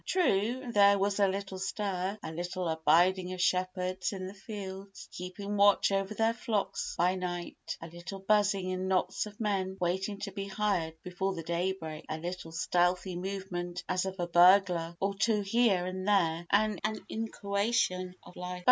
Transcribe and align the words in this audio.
True, 0.03 0.71
there 0.71 0.97
was 0.97 1.19
a 1.19 1.27
little 1.27 1.59
stir—a 1.59 2.31
little 2.31 2.67
abiding 2.67 3.33
of 3.33 3.39
shepherds 3.39 4.11
in 4.11 4.25
the 4.25 4.33
fields, 4.33 5.07
keeping 5.11 5.57
watch 5.57 5.91
over 5.91 6.15
their 6.15 6.33
flocks 6.33 6.95
by 6.97 7.13
night—a 7.13 7.85
little 7.87 8.17
buzzing 8.17 8.71
in 8.71 8.87
knots 8.87 9.27
of 9.27 9.39
men 9.39 9.77
waiting 9.79 10.17
to 10.21 10.31
be 10.31 10.47
hired 10.47 10.95
before 11.03 11.35
the 11.35 11.43
daybreak—a 11.43 12.17
little 12.17 12.51
stealthy 12.51 13.15
movement 13.15 13.83
as 13.87 14.05
of 14.05 14.19
a 14.19 14.25
burglar 14.25 14.97
or 14.99 15.13
two 15.13 15.41
here 15.41 15.85
and 15.85 16.07
there—an 16.07 16.79
inchoation 17.07 18.15
of 18.23 18.35
life. 18.35 18.59